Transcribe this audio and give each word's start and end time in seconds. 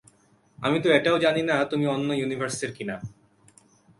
আমি 0.59 0.77
তো 0.81 0.87
এটাও 0.89 1.17
জানি 1.19 1.41
না 1.41 1.55
তুমি 1.63 1.85
অন্য 1.87 2.09
ইউনিভার্সের 2.13 2.71
কি-না। 2.73 2.95